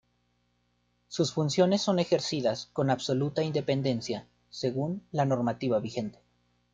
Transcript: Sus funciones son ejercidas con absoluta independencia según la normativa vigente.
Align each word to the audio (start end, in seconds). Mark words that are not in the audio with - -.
Sus 1.09 1.31
funciones 1.31 1.83
son 1.83 1.99
ejercidas 1.99 2.71
con 2.73 2.89
absoluta 2.89 3.43
independencia 3.43 4.27
según 4.49 5.03
la 5.11 5.25
normativa 5.25 5.77
vigente. 5.77 6.17